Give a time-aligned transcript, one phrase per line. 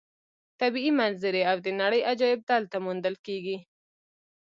[0.59, 3.57] طبیعي منظرې او د نړۍ عجایب دلته موندل کېږي.